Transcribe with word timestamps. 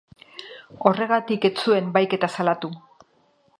Horregatik 0.91 1.45
ez 1.51 1.53
zuen 1.65 1.93
bahiketa 1.99 2.33
salatu. 2.39 2.73